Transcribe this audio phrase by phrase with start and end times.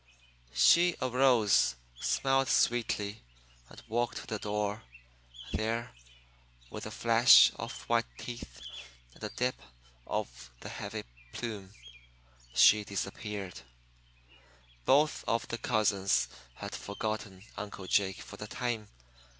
[0.55, 3.21] She arose, smiled sweetly,
[3.69, 4.81] and walked to the door.
[5.53, 5.93] There,
[6.71, 8.59] with a flash of white teeth
[9.13, 9.61] and a dip
[10.07, 11.03] of the heavy
[11.33, 11.75] plume,
[12.55, 13.59] she disappeared.
[14.85, 18.87] Both of the cousins had forgotten Uncle Jake for the time.